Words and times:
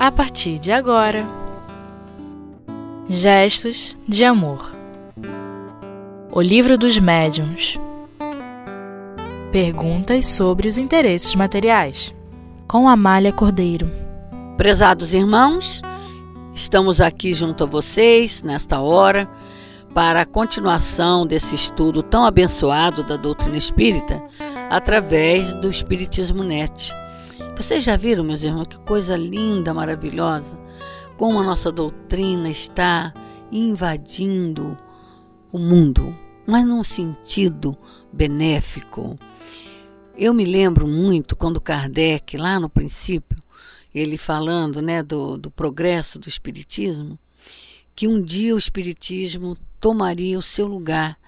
a 0.00 0.10
partir 0.10 0.58
de 0.58 0.72
agora. 0.72 1.26
Gestos 3.06 3.94
de 4.08 4.24
Amor 4.24 4.72
O 6.32 6.40
Livro 6.40 6.78
dos 6.78 6.96
Médiuns 6.96 7.78
Perguntas 9.52 10.24
sobre 10.24 10.68
os 10.68 10.78
interesses 10.78 11.34
materiais 11.34 12.14
com 12.66 12.88
Amália 12.88 13.30
Cordeiro 13.30 13.92
Prezados 14.56 15.12
irmãos, 15.12 15.82
estamos 16.54 16.98
aqui 16.98 17.34
junto 17.34 17.64
a 17.64 17.66
vocês 17.66 18.42
nesta 18.42 18.80
hora 18.80 19.28
para 19.92 20.22
a 20.22 20.26
continuação 20.26 21.26
desse 21.26 21.54
estudo 21.54 22.02
tão 22.02 22.24
abençoado 22.24 23.02
da 23.02 23.16
doutrina 23.16 23.58
espírita 23.58 24.22
através 24.70 25.52
do 25.52 25.68
Espiritismo 25.68 26.42
Net. 26.42 26.90
Vocês 27.60 27.84
já 27.84 27.94
viram, 27.94 28.24
meus 28.24 28.42
irmãos, 28.42 28.68
que 28.68 28.80
coisa 28.80 29.14
linda, 29.18 29.74
maravilhosa, 29.74 30.58
como 31.18 31.38
a 31.38 31.42
nossa 31.42 31.70
doutrina 31.70 32.48
está 32.48 33.12
invadindo 33.52 34.78
o 35.52 35.58
mundo, 35.58 36.16
mas 36.46 36.66
num 36.66 36.82
sentido 36.82 37.76
benéfico. 38.10 39.18
Eu 40.16 40.32
me 40.32 40.46
lembro 40.46 40.88
muito 40.88 41.36
quando 41.36 41.60
Kardec, 41.60 42.34
lá 42.38 42.58
no 42.58 42.70
princípio, 42.70 43.36
ele 43.94 44.16
falando 44.16 44.80
né, 44.80 45.02
do, 45.02 45.36
do 45.36 45.50
progresso 45.50 46.18
do 46.18 46.30
Espiritismo, 46.30 47.18
que 47.94 48.08
um 48.08 48.22
dia 48.22 48.54
o 48.54 48.58
Espiritismo 48.58 49.54
tomaria 49.78 50.38
o 50.38 50.42
seu 50.42 50.64
lugar 50.64 51.18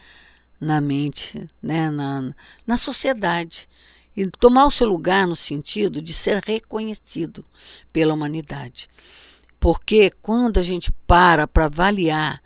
na 0.59 0.81
mente, 0.81 1.47
né, 1.63 1.91
na, 1.91 2.35
na 2.67 2.79
sociedade. 2.79 3.69
E 4.17 4.27
tomar 4.31 4.67
o 4.67 4.71
seu 4.71 4.87
lugar 4.87 5.27
no 5.27 5.37
sentido 5.37 6.03
de 6.03 6.13
ser 6.13 6.43
reconhecido 6.45 7.45
pela 7.93 8.13
humanidade. 8.13 8.89
Porque 9.59 10.11
quando 10.23 10.59
a 10.59 10.63
gente 10.63 10.93
para 11.07 11.47
para 11.47 11.67
avaliar 11.67 12.43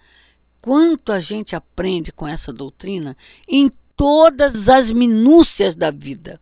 quanto 0.61 1.12
a 1.12 1.20
gente 1.20 1.56
aprende 1.56 2.12
com 2.12 2.27
essa 2.27 2.53
doutrina 2.53 3.17
em 3.48 3.70
todas 3.97 4.69
as 4.69 4.91
minúcias 4.91 5.75
da 5.75 5.91
vida, 5.91 6.41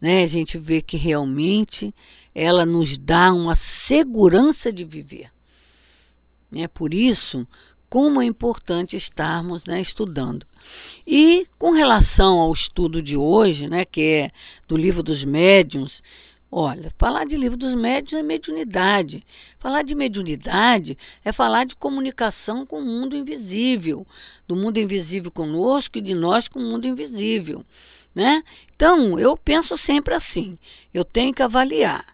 né, 0.00 0.22
a 0.22 0.26
gente 0.26 0.56
vê 0.56 0.80
que 0.80 0.96
realmente 0.96 1.94
ela 2.34 2.64
nos 2.64 2.96
dá 2.96 3.32
uma 3.32 3.54
segurança 3.54 4.72
de 4.72 4.84
viver. 4.84 5.30
É 6.54 6.66
por 6.66 6.94
isso 6.94 7.46
como 7.88 8.22
é 8.22 8.24
importante 8.24 8.96
estarmos 8.96 9.64
né, 9.64 9.80
estudando. 9.80 10.46
E 11.06 11.46
com 11.58 11.70
relação 11.70 12.38
ao 12.38 12.52
estudo 12.52 13.02
de 13.02 13.16
hoje, 13.16 13.68
né, 13.68 13.84
que 13.84 14.00
é 14.00 14.30
do 14.68 14.76
livro 14.76 15.02
dos 15.02 15.24
médiuns, 15.24 16.02
olha, 16.50 16.92
falar 16.98 17.24
de 17.24 17.36
livro 17.36 17.56
dos 17.56 17.74
médiuns 17.74 18.20
é 18.20 18.22
mediunidade. 18.22 19.24
Falar 19.58 19.82
de 19.82 19.94
mediunidade 19.94 20.96
é 21.24 21.32
falar 21.32 21.64
de 21.64 21.76
comunicação 21.76 22.64
com 22.64 22.80
o 22.80 22.84
mundo 22.84 23.16
invisível, 23.16 24.06
do 24.46 24.54
mundo 24.56 24.78
invisível 24.78 25.30
conosco 25.30 25.98
e 25.98 26.00
de 26.00 26.14
nós 26.14 26.48
com 26.48 26.58
o 26.58 26.62
mundo 26.62 26.86
invisível, 26.86 27.64
né? 28.14 28.42
Então, 28.74 29.18
eu 29.18 29.36
penso 29.36 29.76
sempre 29.76 30.14
assim, 30.14 30.58
eu 30.92 31.04
tenho 31.04 31.34
que 31.34 31.42
avaliar 31.42 32.04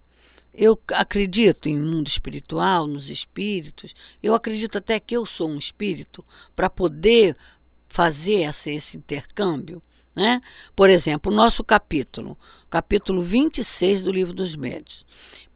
eu 0.57 0.81
acredito 0.89 1.69
em 1.69 1.79
mundo 1.79 2.09
espiritual, 2.09 2.87
nos 2.87 3.11
espíritos. 3.11 3.95
Eu 4.23 4.35
acredito 4.35 4.79
até 4.79 4.99
que 4.99 5.15
eu 5.15 5.27
sou 5.27 5.51
um 5.51 5.59
espírito 5.59 6.25
para 6.57 6.71
poder 6.71 7.37
fazer 7.97 8.43
essa, 8.43 8.71
esse 8.71 8.99
intercâmbio. 8.99 9.81
Né? 10.15 10.43
Por 10.75 10.91
exemplo, 10.91 11.33
o 11.33 11.35
nosso 11.35 11.65
capítulo, 11.65 12.37
capítulo 12.69 13.23
26 13.23 14.03
do 14.03 14.13
Livro 14.13 14.35
dos 14.35 14.55
Médios. 14.55 15.07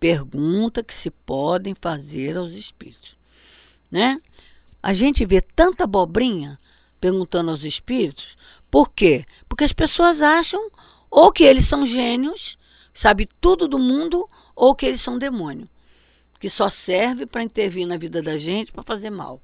Pergunta 0.00 0.82
que 0.82 0.94
se 0.94 1.10
podem 1.10 1.74
fazer 1.78 2.38
aos 2.38 2.54
espíritos. 2.54 3.14
Né? 3.90 4.18
A 4.82 4.94
gente 4.94 5.26
vê 5.26 5.42
tanta 5.42 5.84
abobrinha 5.84 6.58
perguntando 6.98 7.50
aos 7.50 7.62
espíritos. 7.62 8.38
Por 8.70 8.90
quê? 8.90 9.26
Porque 9.46 9.64
as 9.64 9.74
pessoas 9.74 10.22
acham 10.22 10.70
ou 11.10 11.30
que 11.30 11.44
eles 11.44 11.66
são 11.66 11.84
gênios, 11.84 12.56
sabe 12.94 13.28
tudo 13.38 13.68
do 13.68 13.78
mundo, 13.78 14.26
ou 14.56 14.74
que 14.74 14.86
eles 14.86 15.02
são 15.02 15.18
demônio, 15.18 15.68
que 16.38 16.48
só 16.48 16.70
serve 16.70 17.26
para 17.26 17.42
intervir 17.42 17.86
na 17.86 17.98
vida 17.98 18.22
da 18.22 18.38
gente 18.38 18.72
para 18.72 18.82
fazer 18.82 19.10
mal. 19.10 19.42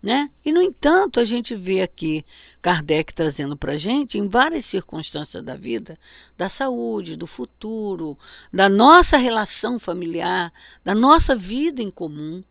Né? 0.00 0.30
E, 0.44 0.52
no 0.52 0.62
entanto, 0.62 1.18
a 1.18 1.24
gente 1.24 1.56
vê 1.56 1.82
aqui 1.82 2.24
Kardec 2.62 3.12
trazendo 3.12 3.56
para 3.56 3.72
a 3.72 3.76
gente, 3.76 4.16
em 4.16 4.28
várias 4.28 4.64
circunstâncias 4.64 5.42
da 5.42 5.56
vida, 5.56 5.98
da 6.36 6.48
saúde, 6.48 7.16
do 7.16 7.26
futuro, 7.26 8.16
da 8.52 8.68
nossa 8.68 9.16
relação 9.16 9.76
familiar, 9.78 10.52
da 10.84 10.94
nossa 10.94 11.34
vida 11.34 11.82
em 11.82 11.90
comum. 11.90 12.44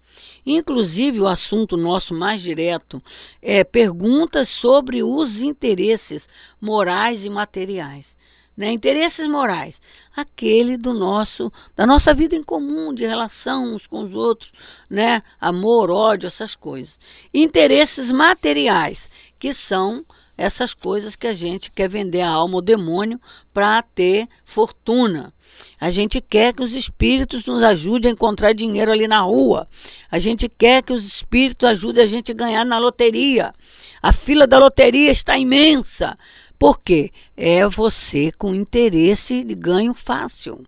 Inclusive, 0.45 1.21
o 1.21 1.27
assunto 1.27 1.77
nosso 1.77 2.13
mais 2.13 2.41
direto 2.41 3.01
é 3.41 3.63
perguntas 3.63 4.49
sobre 4.49 5.01
os 5.01 5.41
interesses 5.41 6.27
morais 6.59 7.23
e 7.23 7.29
materiais 7.29 8.16
né? 8.57 8.71
Interesses 8.71 9.27
morais, 9.27 9.79
aquele 10.15 10.75
do 10.75 10.91
nosso, 10.93 11.53
da 11.75 11.85
nossa 11.85 12.11
vida 12.13 12.35
em 12.35 12.41
comum, 12.41 12.91
de 12.91 13.05
relação 13.05 13.75
uns 13.75 13.85
com 13.85 14.01
os 14.01 14.15
outros, 14.15 14.51
né? 14.89 15.21
Amor, 15.39 15.91
ódio, 15.91 16.25
essas 16.25 16.55
coisas. 16.55 16.97
Interesses 17.31 18.11
materiais, 18.11 19.11
que 19.37 19.53
são 19.53 20.03
essas 20.35 20.73
coisas 20.73 21.15
que 21.15 21.27
a 21.27 21.33
gente 21.33 21.71
quer 21.71 21.87
vender 21.87 22.21
a 22.21 22.29
alma 22.29 22.55
ao 22.55 22.61
demônio 22.61 23.21
para 23.53 23.81
ter 23.81 24.27
fortuna. 24.43 25.33
A 25.79 25.89
gente 25.91 26.19
quer 26.21 26.53
que 26.53 26.63
os 26.63 26.73
espíritos 26.73 27.45
nos 27.45 27.63
ajudem 27.63 28.11
a 28.11 28.13
encontrar 28.13 28.53
dinheiro 28.53 28.91
ali 28.91 29.07
na 29.07 29.21
rua. 29.21 29.67
A 30.09 30.19
gente 30.19 30.49
quer 30.49 30.83
que 30.83 30.93
os 30.93 31.05
espíritos 31.05 31.67
ajudem 31.67 32.03
a 32.03 32.07
gente 32.07 32.31
a 32.31 32.35
ganhar 32.35 32.65
na 32.65 32.77
loteria. 32.77 33.53
A 34.01 34.13
fila 34.13 34.45
da 34.45 34.59
loteria 34.59 35.11
está 35.11 35.37
imensa. 35.37 36.17
Por 36.57 36.79
quê? 36.79 37.11
É 37.35 37.67
você 37.67 38.31
com 38.31 38.53
interesse 38.53 39.43
de 39.43 39.53
ganho 39.53 39.93
fácil. 39.93 40.65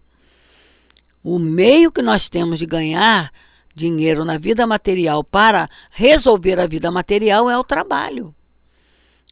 O 1.24 1.40
meio 1.40 1.92
que 1.92 2.02
nós 2.02 2.30
temos 2.30 2.60
de 2.60 2.66
ganhar 2.66 3.32
dinheiro 3.74 4.24
na 4.24 4.38
vida 4.38 4.68
material 4.68 5.24
para 5.24 5.70
resolver 5.90 6.60
a 6.60 6.68
vida 6.68 6.92
material 6.92 7.50
é 7.50 7.58
o 7.58 7.64
trabalho. 7.64 8.34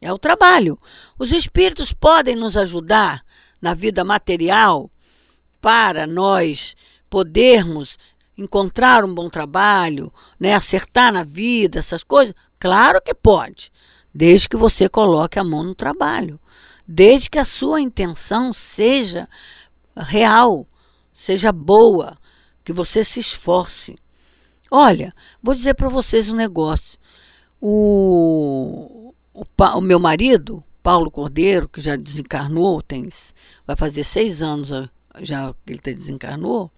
É 0.00 0.12
o 0.12 0.18
trabalho. 0.18 0.78
Os 1.18 1.32
espíritos 1.32 1.92
podem 1.92 2.34
nos 2.34 2.56
ajudar 2.56 3.24
na 3.60 3.74
vida 3.74 4.04
material 4.04 4.90
para 5.60 6.06
nós 6.06 6.76
podermos 7.10 7.98
encontrar 8.36 9.04
um 9.04 9.12
bom 9.12 9.28
trabalho, 9.28 10.12
né, 10.38 10.54
acertar 10.54 11.12
na 11.12 11.24
vida, 11.24 11.80
essas 11.80 12.04
coisas? 12.04 12.34
Claro 12.60 13.00
que 13.00 13.12
pode, 13.12 13.72
desde 14.14 14.48
que 14.48 14.56
você 14.56 14.88
coloque 14.88 15.38
a 15.38 15.44
mão 15.44 15.64
no 15.64 15.74
trabalho 15.74 16.38
desde 16.88 17.28
que 17.28 17.38
a 17.38 17.44
sua 17.44 17.82
intenção 17.82 18.50
seja 18.54 19.28
real, 19.94 20.66
seja 21.12 21.52
boa, 21.52 22.16
que 22.64 22.72
você 22.72 23.04
se 23.04 23.20
esforce. 23.20 23.98
Olha, 24.70 25.14
vou 25.42 25.54
dizer 25.54 25.74
para 25.74 25.90
vocês 25.90 26.30
um 26.30 26.36
negócio. 26.36 26.98
O, 27.60 29.12
o, 29.34 29.44
o, 29.76 29.80
meu 29.82 29.98
marido, 29.98 30.64
Paulo 30.82 31.10
Cordeiro, 31.10 31.68
que 31.68 31.80
já 31.80 31.94
desencarnou, 31.94 32.80
tem, 32.80 33.08
vai 33.66 33.76
fazer 33.76 34.04
seis 34.04 34.42
anos 34.42 34.70
já 35.20 35.54
que 35.66 35.72
ele 35.72 35.94
desencarnou, 35.94 36.70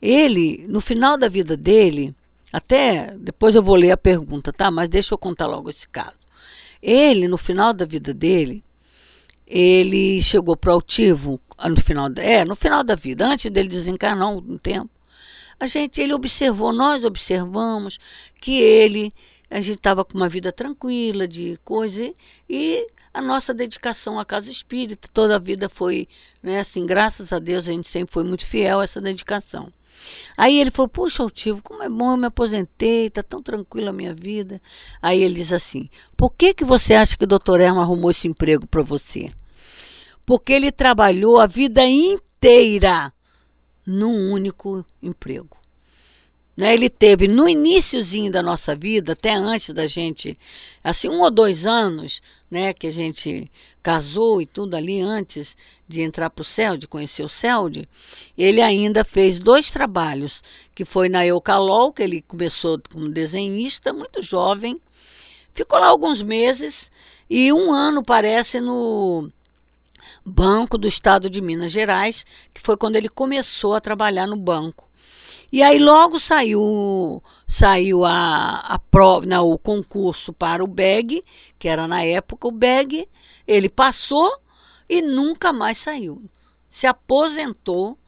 ele, 0.00 0.66
no 0.68 0.80
final 0.80 1.16
da 1.16 1.28
vida 1.28 1.56
dele, 1.56 2.14
até 2.52 3.14
depois 3.18 3.54
eu 3.54 3.62
vou 3.62 3.76
ler 3.76 3.90
a 3.90 3.96
pergunta, 3.96 4.52
tá? 4.52 4.70
Mas 4.70 4.88
deixa 4.88 5.14
eu 5.14 5.18
contar 5.18 5.46
logo 5.46 5.70
esse 5.70 5.88
caso. 5.88 6.16
Ele, 6.82 7.28
no 7.28 7.38
final 7.38 7.72
da 7.72 7.84
vida 7.84 8.12
dele, 8.12 8.62
ele 9.46 10.22
chegou 10.22 10.56
para 10.56 10.70
o 10.70 10.74
altivo 10.74 11.40
ah, 11.56 11.68
no 11.68 11.80
final, 11.80 12.10
é, 12.16 12.44
no 12.44 12.56
final 12.56 12.82
da 12.82 12.94
vida, 12.94 13.26
antes 13.26 13.50
dele 13.50 13.68
desencarnar 13.68 14.28
um 14.28 14.58
tempo. 14.58 14.90
A 15.58 15.66
gente, 15.66 16.00
ele 16.00 16.12
observou, 16.12 16.72
nós 16.72 17.04
observamos 17.04 17.98
que 18.40 18.60
ele, 18.60 19.12
a 19.50 19.60
gente 19.60 19.76
estava 19.76 20.04
com 20.04 20.16
uma 20.16 20.28
vida 20.28 20.50
tranquila 20.50 21.28
de 21.28 21.58
coisa 21.64 22.12
e 22.48 22.86
a 23.12 23.22
nossa 23.22 23.54
dedicação 23.54 24.18
à 24.18 24.24
casa 24.24 24.50
espírita 24.50 25.08
toda 25.12 25.36
a 25.36 25.38
vida 25.38 25.68
foi, 25.68 26.08
né, 26.42 26.58
assim, 26.58 26.84
graças 26.84 27.32
a 27.32 27.38
Deus 27.38 27.68
a 27.68 27.70
gente 27.70 27.88
sempre 27.88 28.12
foi 28.12 28.24
muito 28.24 28.44
fiel 28.44 28.80
a 28.80 28.84
essa 28.84 29.00
dedicação. 29.00 29.72
Aí 30.36 30.60
ele 30.60 30.70
falou: 30.70 30.88
Puxa, 30.88 31.22
Altivo, 31.22 31.62
como 31.62 31.82
é 31.82 31.88
bom, 31.88 32.12
eu 32.12 32.16
me 32.16 32.26
aposentei, 32.26 33.06
está 33.06 33.22
tão 33.22 33.42
tranquila 33.42 33.90
a 33.90 33.92
minha 33.92 34.14
vida. 34.14 34.60
Aí 35.00 35.22
ele 35.22 35.34
diz 35.34 35.52
assim: 35.52 35.88
Por 36.16 36.32
que, 36.32 36.54
que 36.54 36.64
você 36.64 36.94
acha 36.94 37.16
que 37.16 37.24
o 37.24 37.28
doutor 37.28 37.60
Erma 37.60 37.82
arrumou 37.82 38.10
esse 38.10 38.28
emprego 38.28 38.66
para 38.66 38.82
você? 38.82 39.30
Porque 40.26 40.52
ele 40.52 40.72
trabalhou 40.72 41.38
a 41.38 41.46
vida 41.46 41.86
inteira 41.86 43.12
num 43.86 44.32
único 44.32 44.84
emprego. 45.02 45.56
Né? 46.56 46.72
Ele 46.72 46.88
teve 46.88 47.28
no 47.28 47.48
iníciozinho 47.48 48.30
da 48.30 48.42
nossa 48.42 48.74
vida, 48.74 49.12
até 49.12 49.34
antes 49.34 49.70
da 49.70 49.86
gente, 49.86 50.38
assim, 50.82 51.08
um 51.08 51.20
ou 51.20 51.30
dois 51.30 51.66
anos 51.66 52.22
né, 52.50 52.72
que 52.72 52.86
a 52.86 52.90
gente 52.90 53.50
casou 53.84 54.40
e 54.40 54.46
tudo 54.46 54.74
ali 54.74 54.98
antes 54.98 55.54
de 55.86 56.00
entrar 56.00 56.30
para 56.30 56.40
o 56.40 56.44
CELD, 56.44 56.86
conhecer 56.86 57.22
o 57.22 57.28
CELD, 57.28 57.86
ele 58.36 58.62
ainda 58.62 59.04
fez 59.04 59.38
dois 59.38 59.68
trabalhos, 59.68 60.42
que 60.74 60.86
foi 60.86 61.10
na 61.10 61.26
Eucalol, 61.26 61.92
que 61.92 62.02
ele 62.02 62.22
começou 62.22 62.80
como 62.90 63.10
desenhista, 63.10 63.92
muito 63.92 64.22
jovem, 64.22 64.80
ficou 65.52 65.78
lá 65.78 65.88
alguns 65.88 66.22
meses 66.22 66.90
e 67.28 67.52
um 67.52 67.70
ano 67.72 68.02
parece 68.02 68.58
no 68.58 69.30
Banco 70.24 70.78
do 70.78 70.88
Estado 70.88 71.28
de 71.28 71.42
Minas 71.42 71.70
Gerais, 71.70 72.24
que 72.54 72.62
foi 72.62 72.78
quando 72.78 72.96
ele 72.96 73.10
começou 73.10 73.74
a 73.74 73.82
trabalhar 73.82 74.26
no 74.26 74.36
banco. 74.36 74.88
E 75.52 75.62
aí 75.62 75.78
logo 75.78 76.18
saiu 76.18 77.22
saiu 77.46 78.04
a, 78.04 78.60
a 78.60 78.78
prova, 78.78 79.26
não, 79.26 79.50
o 79.50 79.58
concurso 79.58 80.32
para 80.32 80.64
o 80.64 80.66
BEG, 80.66 81.22
que 81.58 81.68
era 81.68 81.86
na 81.86 82.02
época 82.02 82.48
o 82.48 82.50
BEG, 82.50 83.06
ele 83.46 83.68
passou 83.68 84.38
e 84.88 85.02
nunca 85.02 85.52
mais 85.52 85.78
saiu. 85.78 86.22
Se 86.68 86.86
aposentou 86.86 87.98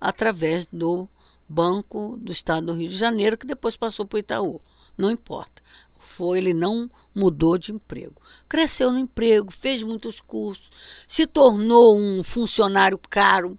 através 0.00 0.66
do 0.66 1.08
Banco 1.48 2.16
do 2.20 2.32
Estado 2.32 2.66
do 2.66 2.74
Rio 2.74 2.88
de 2.88 2.96
Janeiro, 2.96 3.36
que 3.36 3.46
depois 3.46 3.76
passou 3.76 4.06
para 4.06 4.16
o 4.16 4.20
Itaú. 4.20 4.60
Não 4.96 5.10
importa. 5.10 5.62
Foi, 5.98 6.38
ele 6.38 6.54
não 6.54 6.90
mudou 7.14 7.56
de 7.58 7.72
emprego. 7.72 8.20
Cresceu 8.48 8.92
no 8.92 8.98
emprego, 8.98 9.50
fez 9.50 9.82
muitos 9.82 10.20
cursos, 10.20 10.70
se 11.06 11.26
tornou 11.26 11.96
um 11.96 12.22
funcionário 12.22 12.98
caro, 12.98 13.56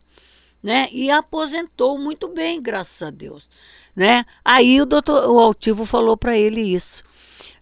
né? 0.62 0.88
E 0.92 1.10
aposentou 1.10 1.98
muito 1.98 2.28
bem, 2.28 2.62
graças 2.62 3.02
a 3.02 3.10
Deus, 3.10 3.50
né? 3.96 4.26
Aí 4.44 4.82
o 4.82 4.86
doutor, 4.86 5.30
o 5.30 5.40
altivo 5.40 5.86
falou 5.86 6.16
para 6.16 6.38
ele 6.38 6.62
isso, 6.62 7.04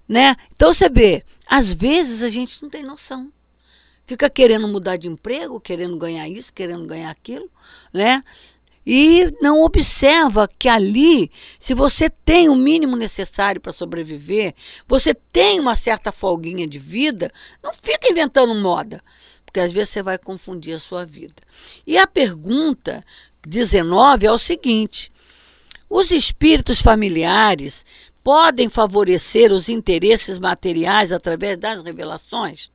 né? 0.08 0.36
Então 0.56 0.74
você 0.74 0.90
vê, 0.90 1.24
às 1.48 1.72
vezes 1.72 2.22
a 2.22 2.30
gente 2.30 2.62
não 2.62 2.70
tem 2.70 2.84
noção. 2.84 3.32
Fica 4.12 4.30
querendo 4.30 4.68
mudar 4.68 4.98
de 4.98 5.08
emprego, 5.08 5.58
querendo 5.58 5.96
ganhar 5.96 6.28
isso, 6.28 6.54
querendo 6.54 6.86
ganhar 6.86 7.10
aquilo, 7.10 7.50
né? 7.94 8.22
E 8.86 9.34
não 9.42 9.62
observa 9.62 10.50
que 10.60 10.68
ali, 10.68 11.32
se 11.58 11.74
você 11.74 12.10
tem 12.10 12.50
o 12.50 12.56
mínimo 12.56 12.98
necessário 12.98 13.62
para 13.62 13.72
sobreviver, 13.72 14.54
você 14.86 15.14
tem 15.14 15.62
uma 15.62 15.78
certa 15.78 16.12
folguinha 16.12 16.68
de 16.68 16.78
vida, 16.78 17.32
não 17.64 17.74
fica 17.74 18.12
inventando 18.12 18.54
moda, 18.54 19.02
porque 19.46 19.62
às 19.62 19.72
vezes 19.72 19.92
você 19.92 20.04
vai 20.04 20.18
confundir 20.18 20.76
a 20.76 20.80
sua 20.80 21.06
vida. 21.06 21.42
E 21.88 21.98
a 21.98 22.06
pergunta 22.06 23.06
19 23.48 24.26
é 24.26 24.32
o 24.34 24.38
seguinte: 24.38 25.10
os 25.90 26.12
espíritos 26.12 26.82
familiares 26.82 27.86
podem 28.24 28.70
favorecer 28.70 29.52
os 29.52 29.70
interesses 29.70 30.38
materiais 30.38 31.12
através 31.12 31.58
das 31.58 31.82
revelações? 31.82 32.72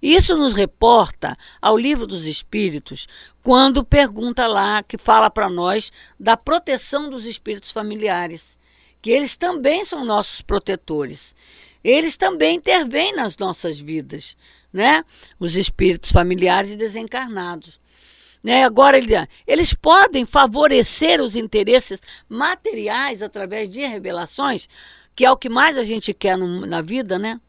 Isso 0.00 0.36
nos 0.36 0.52
reporta 0.52 1.36
ao 1.60 1.76
Livro 1.76 2.06
dos 2.06 2.26
Espíritos, 2.26 3.06
quando 3.42 3.84
pergunta 3.84 4.46
lá, 4.46 4.82
que 4.82 4.98
fala 4.98 5.30
para 5.30 5.48
nós 5.48 5.90
da 6.20 6.36
proteção 6.36 7.08
dos 7.08 7.24
espíritos 7.26 7.70
familiares, 7.70 8.58
que 9.00 9.10
eles 9.10 9.36
também 9.36 9.84
são 9.84 10.04
nossos 10.04 10.40
protetores. 10.42 11.34
Eles 11.82 12.16
também 12.16 12.56
intervêm 12.56 13.14
nas 13.14 13.36
nossas 13.36 13.78
vidas, 13.78 14.36
né? 14.72 15.04
Os 15.38 15.54
espíritos 15.56 16.10
familiares 16.10 16.76
desencarnados. 16.76 17.80
Né? 18.46 18.62
Agora, 18.62 18.96
ele, 18.96 19.12
eles 19.44 19.74
podem 19.74 20.24
favorecer 20.24 21.20
os 21.20 21.34
interesses 21.34 22.00
materiais 22.28 23.20
através 23.20 23.68
de 23.68 23.84
revelações, 23.84 24.68
que 25.16 25.24
é 25.24 25.30
o 25.32 25.36
que 25.36 25.48
mais 25.48 25.76
a 25.76 25.82
gente 25.82 26.14
quer 26.14 26.38
no, 26.38 26.64
na 26.64 26.80
vida, 26.80 27.18
né? 27.18 27.40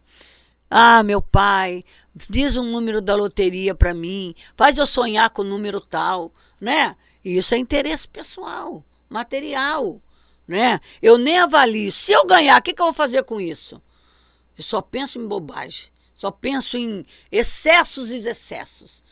Ah, 0.67 1.03
meu 1.03 1.21
pai, 1.21 1.85
diz 2.27 2.57
um 2.57 2.63
número 2.63 2.99
da 2.99 3.13
loteria 3.13 3.75
para 3.75 3.93
mim, 3.93 4.33
faz 4.55 4.79
eu 4.79 4.87
sonhar 4.87 5.29
com 5.29 5.43
o 5.43 5.45
número 5.45 5.79
tal, 5.79 6.31
né? 6.59 6.95
Isso 7.23 7.53
é 7.53 7.59
interesse 7.59 8.07
pessoal, 8.07 8.83
material, 9.07 10.01
né? 10.47 10.81
Eu 10.99 11.19
nem 11.19 11.37
avalio. 11.37 11.91
Se 11.91 12.11
eu 12.11 12.25
ganhar, 12.25 12.59
o 12.59 12.63
que, 12.63 12.73
que 12.73 12.81
eu 12.81 12.87
vou 12.87 12.93
fazer 12.93 13.21
com 13.21 13.39
isso? 13.39 13.79
Eu 14.57 14.63
só 14.63 14.81
penso 14.81 15.19
em 15.19 15.27
bobagem, 15.27 15.89
só 16.15 16.31
penso 16.31 16.75
em 16.75 17.05
excessos 17.31 18.09
e 18.09 18.27
excessos. 18.27 19.05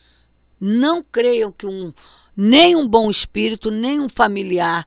Não 0.60 1.02
creiam 1.02 1.52
que 1.52 1.66
um 1.66 1.92
nem 2.36 2.76
um 2.76 2.86
bom 2.86 3.10
espírito, 3.10 3.70
nem 3.70 3.98
um 3.98 4.08
familiar 4.08 4.86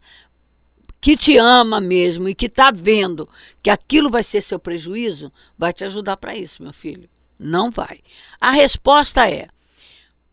que 1.02 1.16
te 1.16 1.38
ama 1.38 1.80
mesmo 1.80 2.28
e 2.28 2.36
que 2.36 2.46
está 2.48 2.72
vendo 2.72 3.28
que 3.64 3.70
aquilo 3.70 4.10
vai 4.10 4.22
ser 4.22 4.42
seu 4.42 4.60
prejuízo, 4.60 5.32
vai 5.58 5.72
te 5.72 5.84
ajudar 5.84 6.18
para 6.18 6.36
isso, 6.36 6.62
meu 6.62 6.74
filho. 6.74 7.10
Não 7.40 7.72
vai. 7.72 8.02
A 8.40 8.52
resposta 8.52 9.30
é: 9.30 9.48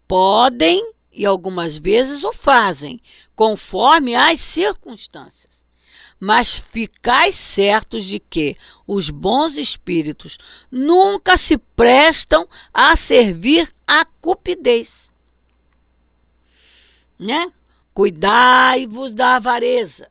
podem 0.09 0.93
e 1.12 1.25
algumas 1.25 1.77
vezes 1.77 2.25
o 2.25 2.32
fazem, 2.32 3.00
conforme 3.35 4.15
as 4.15 4.41
circunstâncias. 4.41 5.65
Mas 6.19 6.55
ficais 6.55 7.35
certos 7.35 8.05
de 8.05 8.19
que 8.19 8.56
os 8.87 9.09
bons 9.09 9.56
espíritos 9.56 10.39
nunca 10.71 11.37
se 11.37 11.56
prestam 11.56 12.49
a 12.73 12.97
servir 12.97 13.73
a 13.87 14.05
cupidez. 14.21 15.06
Né? 17.19 17.51
Cuidai-vos 17.95 19.15
da 19.15 19.37
avareza 19.37 20.09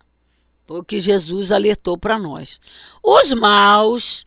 foi 0.65 0.79
o 0.79 0.83
que 0.83 0.99
Jesus 0.99 1.51
alertou 1.51 1.97
para 1.97 2.17
nós. 2.17 2.59
Os 3.01 3.31
maus 3.33 4.25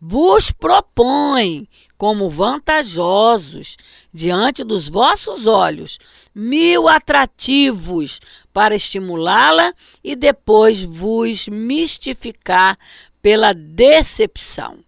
vos 0.00 0.50
propõem 0.50 1.68
como 1.98 2.30
vantajosos 2.30 3.76
diante 4.12 4.64
dos 4.64 4.88
vossos 4.88 5.46
olhos 5.46 5.98
mil 6.34 6.88
atrativos 6.88 8.20
para 8.54 8.74
estimulá-la 8.74 9.74
e 10.02 10.16
depois 10.16 10.82
vos 10.82 11.46
mistificar 11.48 12.78
pela 13.20 13.52
decepção. 13.52 14.78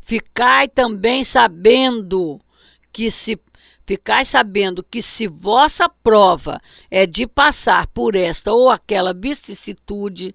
Ficai 0.00 0.66
também 0.66 1.22
sabendo 1.24 2.40
que 2.90 3.10
se 3.10 3.38
Ficai 3.86 4.24
sabendo 4.24 4.82
que 4.82 5.00
se 5.00 5.28
vossa 5.28 5.88
prova 5.88 6.60
é 6.90 7.06
de 7.06 7.24
passar 7.24 7.86
por 7.86 8.16
esta 8.16 8.52
ou 8.52 8.68
aquela 8.68 9.14
vicissitude, 9.14 10.34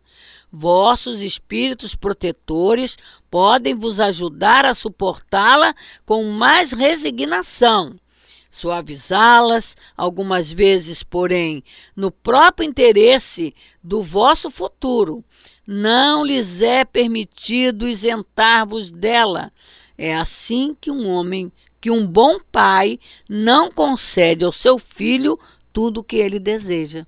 vossos 0.50 1.19
espíritos 1.19 1.94
protetores 1.94 2.98
podem 3.30 3.75
vos 3.75 4.00
ajudar 4.00 4.65
a 4.65 4.74
suportá-la 4.74 5.75
com 6.06 6.24
mais 6.31 6.71
resignação, 6.71 8.00
suavizá-las, 8.50 9.76
algumas 9.97 10.49
vezes, 10.49 11.04
porém, 11.04 11.61
no 11.94 12.09
próprio 12.09 12.66
interesse 12.66 13.54
do 13.83 14.02
vosso 14.02 14.49
futuro. 14.49 15.26
Não 15.68 16.23
lhes 16.23 16.61
é 16.61 16.85
permitido 16.85 17.85
isentar-vos 17.85 18.90
dela. 18.92 19.52
É 19.97 20.16
assim 20.16 20.76
que 20.80 20.90
um 20.90 21.07
homem 21.07 21.52
que 21.81 21.90
um 21.90 22.06
bom 22.06 22.40
pai 22.52 23.00
não 23.28 23.71
concede 23.71 24.45
ao 24.45 24.52
seu 24.52 24.78
filho 24.78 25.38
tudo 25.73 26.00
o 26.00 26.04
que 26.04 26.16
ele 26.16 26.40
deseja. 26.40 27.06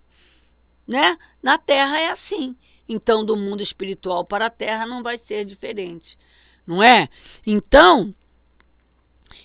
Né? 0.88 1.18
Na 1.42 1.60
terra 1.60 2.02
é 2.02 2.10
assim. 2.10 2.56
Então, 2.90 3.24
do 3.24 3.38
mundo 3.38 3.62
espiritual 3.62 4.26
para 4.26 4.48
a 4.48 4.50
terra 4.50 4.86
não 4.86 5.04
vai 5.04 5.18
ser 5.18 5.46
diferente. 5.46 6.18
Não 6.66 6.82
é? 6.82 7.08
Então, 7.46 8.14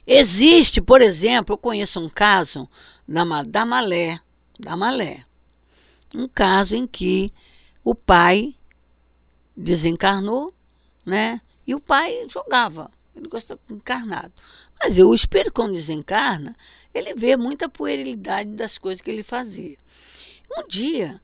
existe, 0.06 0.80
por 0.80 1.02
exemplo, 1.02 1.52
eu 1.52 1.58
conheço 1.58 2.00
um 2.00 2.08
caso 2.08 2.68
da, 3.06 3.24
da 3.42 3.66
Malé, 3.66 4.20
da 4.58 4.76
Malé. 4.76 5.24
Um 6.14 6.26
caso 6.26 6.74
em 6.74 6.86
que 6.86 7.30
o 7.84 7.94
pai 7.94 8.54
desencarnou, 9.54 10.54
né? 11.04 11.40
E 11.66 11.74
o 11.74 11.80
pai 11.80 12.26
jogava, 12.28 12.90
ele 13.14 13.28
gostava 13.28 13.60
encarnado. 13.70 14.32
Mas 14.80 14.98
o 14.98 15.14
espírito, 15.14 15.52
quando 15.52 15.72
desencarna, 15.72 16.56
ele 16.94 17.14
vê 17.14 17.36
muita 17.36 17.68
puerilidade 17.68 18.50
das 18.50 18.78
coisas 18.78 19.02
que 19.02 19.10
ele 19.10 19.22
fazia. 19.22 19.76
Um 20.56 20.66
dia, 20.66 21.20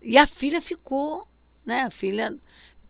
e 0.00 0.16
a 0.16 0.26
filha 0.26 0.60
ficou, 0.60 1.26
né? 1.64 1.82
A 1.82 1.90
filha 1.90 2.36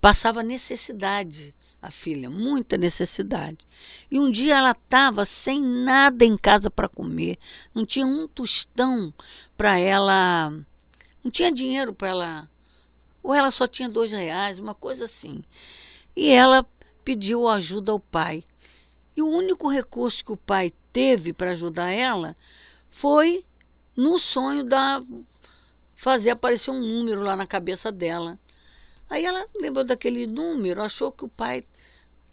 passava 0.01 0.43
necessidade, 0.43 1.55
a 1.81 1.91
filha, 1.91 2.31
muita 2.31 2.77
necessidade. 2.77 3.59
E 4.11 4.19
um 4.19 4.31
dia 4.31 4.57
ela 4.57 4.71
estava 4.71 5.25
sem 5.25 5.61
nada 5.61 6.25
em 6.25 6.37
casa 6.37 6.71
para 6.71 6.89
comer, 6.89 7.39
não 7.75 7.85
tinha 7.85 8.07
um 8.07 8.29
tostão 8.29 9.13
para 9.57 9.79
ela, 9.79 10.51
não 11.23 11.31
tinha 11.31 11.51
dinheiro 11.51 11.93
para 11.93 12.09
ela, 12.09 12.51
ou 13.23 13.35
ela 13.35 13.51
só 13.51 13.67
tinha 13.67 13.89
dois 13.89 14.13
reais, 14.13 14.59
uma 14.59 14.75
coisa 14.75 15.05
assim. 15.05 15.43
E 16.15 16.31
ela 16.31 16.67
pediu 17.05 17.49
ajuda 17.49 17.93
ao 17.93 18.01
pai. 18.01 18.45
E 19.17 19.23
o 19.23 19.29
único 19.29 19.69
recurso 19.69 20.25
que 20.25 20.33
o 20.33 20.37
pai 20.37 20.73
teve 20.93 21.33
para 21.33 21.51
ajudar 21.51 21.91
ela 21.91 22.35
foi 22.91 23.45
no 23.97 24.19
sonho 24.19 24.65
da 24.65 25.03
fazer 25.95 26.31
aparecer 26.31 26.71
um 26.71 26.81
número 26.81 27.23
lá 27.23 27.37
na 27.37 27.47
cabeça 27.47 27.93
dela. 27.93 28.39
Aí 29.09 29.25
ela 29.25 29.47
lembrou 29.55 29.85
daquele 29.85 30.27
número, 30.27 30.83
achou 30.83 31.13
que 31.13 31.25
o 31.25 31.29
pai 31.29 31.65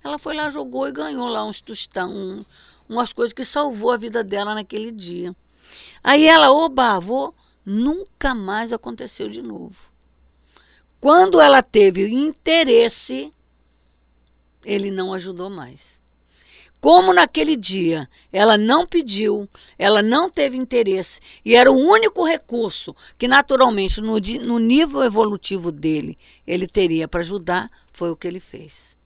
Ela 0.04 0.18
foi 0.18 0.34
lá, 0.34 0.50
jogou 0.50 0.88
e 0.88 0.92
ganhou 0.92 1.28
lá 1.28 1.44
uns 1.46 1.60
tostão, 1.60 2.10
um, 2.10 2.46
umas 2.88 3.12
coisas 3.12 3.34
que 3.34 3.44
salvou 3.44 3.92
a 3.92 3.98
vida 3.98 4.24
dela 4.24 4.56
naquele 4.56 4.92
dia. 4.92 5.36
Aí 6.02 6.26
ela, 6.26 6.52
oba, 6.52 6.96
avô, 6.96 7.34
nunca 7.66 8.34
mais 8.34 8.72
aconteceu 8.72 9.30
de 9.30 9.42
novo. 9.42 9.76
Quando 11.02 11.40
ela 11.40 11.62
teve 11.62 12.10
interesse, 12.10 13.34
ele 14.64 14.90
não 14.90 15.14
ajudou 15.14 15.50
mais. 15.50 15.99
Como 16.82 17.14
naquele 17.14 17.58
dia 17.58 18.10
ela 18.32 18.58
não 18.58 18.88
pediu, 18.88 19.50
ela 19.78 20.02
não 20.02 20.30
teve 20.30 20.58
interesse 20.58 21.20
e 21.44 21.56
era 21.56 21.72
o 21.72 21.78
único 21.78 22.24
recurso 22.26 22.96
que, 23.18 23.28
naturalmente, 23.28 24.00
no, 24.00 24.18
no 24.18 24.60
nível 24.60 25.04
evolutivo 25.04 25.72
dele, 25.72 26.18
ele 26.48 26.68
teria 26.68 27.08
para 27.08 27.20
ajudar, 27.20 27.70
foi 27.92 28.10
o 28.10 28.16
que 28.16 28.28
ele 28.28 28.40
fez. 28.40 28.98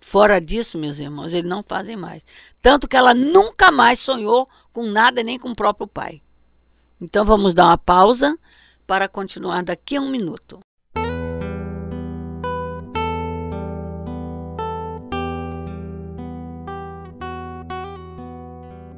Fora 0.00 0.40
disso, 0.40 0.78
meus 0.78 0.98
irmãos, 0.98 1.32
eles 1.32 1.48
não 1.48 1.62
fazem 1.62 1.96
mais. 1.96 2.24
Tanto 2.62 2.86
que 2.86 2.96
ela 2.96 3.14
nunca 3.14 3.72
mais 3.72 3.98
sonhou 3.98 4.48
com 4.72 4.84
nada, 4.86 5.22
nem 5.22 5.38
com 5.38 5.50
o 5.50 5.56
próprio 5.56 5.86
pai. 5.86 6.22
Então 7.00 7.24
vamos 7.24 7.54
dar 7.54 7.66
uma 7.66 7.78
pausa 7.78 8.38
para 8.86 9.08
continuar 9.08 9.62
daqui 9.62 9.96
a 9.96 10.00
um 10.00 10.10
minuto. 10.10 10.60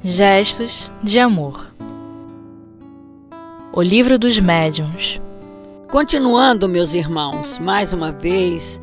Gestos 0.03 0.91
de 1.03 1.19
Amor 1.19 1.71
O 3.71 3.83
Livro 3.83 4.17
dos 4.17 4.39
Médiuns 4.39 5.21
Continuando, 5.91 6.67
meus 6.67 6.95
irmãos, 6.95 7.59
mais 7.59 7.93
uma 7.93 8.11
vez, 8.11 8.81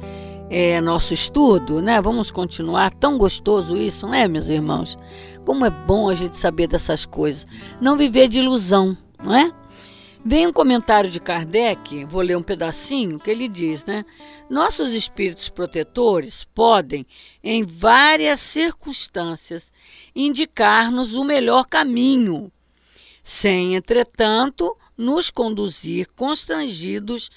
é, 0.49 0.81
nosso 0.81 1.13
estudo, 1.13 1.83
né? 1.83 2.01
Vamos 2.01 2.31
continuar. 2.31 2.93
Tão 2.95 3.19
gostoso 3.19 3.77
isso, 3.77 4.07
não 4.07 4.15
é, 4.15 4.29
meus 4.29 4.49
irmãos? 4.49 4.97
Como 5.45 5.65
é 5.65 5.71
bom 5.71 6.09
a 6.09 6.15
gente 6.15 6.37
saber 6.37 6.69
dessas 6.69 7.05
coisas. 7.05 7.49
Não 7.81 7.97
viver 7.97 8.29
de 8.29 8.39
ilusão, 8.39 8.97
não 9.21 9.35
é? 9.35 9.53
Vem 10.31 10.47
um 10.47 10.53
comentário 10.53 11.09
de 11.09 11.19
Kardec, 11.19 12.05
vou 12.05 12.21
ler 12.21 12.37
um 12.37 12.43
pedacinho, 12.43 13.19
que 13.19 13.31
ele 13.31 13.49
diz, 13.49 13.87
né? 13.87 14.05
Nossos 14.51 14.93
espíritos 14.93 15.49
protetores 15.49 16.45
podem, 16.55 17.07
em 17.43 17.65
várias 17.65 18.39
circunstâncias, 18.39 19.73
indicar-nos 20.15 21.15
o 21.15 21.25
melhor 21.25 21.65
caminho, 21.65 22.53
sem, 23.23 23.75
entretanto, 23.75 24.77
nos 24.99 25.31
conduzir 25.31 26.07
constrangidos, 26.15 27.31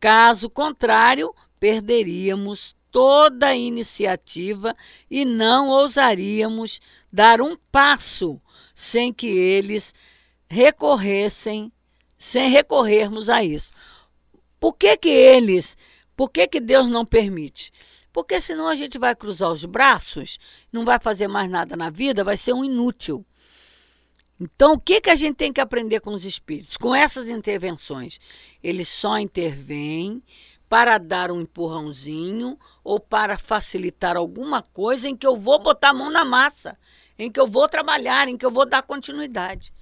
caso 0.00 0.48
contrário, 0.48 1.34
perderíamos 1.60 2.74
toda 2.90 3.48
a 3.48 3.56
iniciativa 3.56 4.74
e 5.10 5.22
não 5.22 5.68
ousaríamos 5.68 6.80
dar 7.12 7.42
um 7.42 7.58
passo 7.70 8.40
sem 8.74 9.12
que 9.12 9.26
eles 9.26 9.94
recorressem 10.48 11.70
sem 12.18 12.50
recorrermos 12.50 13.28
a 13.28 13.42
isso. 13.42 13.70
Por 14.58 14.74
que, 14.74 14.96
que 14.96 15.08
eles, 15.08 15.76
por 16.16 16.30
que, 16.30 16.48
que 16.48 16.60
Deus 16.60 16.88
não 16.88 17.06
permite? 17.06 17.72
Porque 18.12 18.40
senão 18.40 18.66
a 18.66 18.74
gente 18.74 18.98
vai 18.98 19.14
cruzar 19.14 19.52
os 19.52 19.64
braços, 19.64 20.38
não 20.72 20.84
vai 20.84 20.98
fazer 20.98 21.28
mais 21.28 21.48
nada 21.48 21.76
na 21.76 21.88
vida, 21.88 22.24
vai 22.24 22.36
ser 22.36 22.52
um 22.52 22.64
inútil. 22.64 23.24
Então, 24.40 24.74
o 24.74 24.80
que, 24.80 25.00
que 25.00 25.10
a 25.10 25.14
gente 25.14 25.36
tem 25.36 25.52
que 25.52 25.60
aprender 25.60 26.00
com 26.00 26.12
os 26.14 26.24
espíritos? 26.24 26.76
Com 26.76 26.94
essas 26.94 27.28
intervenções, 27.28 28.20
eles 28.62 28.88
só 28.88 29.18
intervêm 29.18 30.22
para 30.68 30.98
dar 30.98 31.30
um 31.30 31.40
empurrãozinho 31.40 32.58
ou 32.84 33.00
para 33.00 33.38
facilitar 33.38 34.16
alguma 34.16 34.62
coisa 34.62 35.08
em 35.08 35.16
que 35.16 35.26
eu 35.26 35.36
vou 35.36 35.58
botar 35.58 35.90
a 35.90 35.94
mão 35.94 36.10
na 36.10 36.24
massa, 36.24 36.78
em 37.18 37.30
que 37.30 37.40
eu 37.40 37.46
vou 37.46 37.68
trabalhar, 37.68 38.28
em 38.28 38.36
que 38.36 38.44
eu 38.44 38.50
vou 38.50 38.66
dar 38.66 38.82
continuidade. 38.82 39.72